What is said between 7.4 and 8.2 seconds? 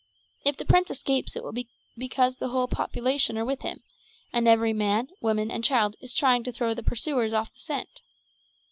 the scent.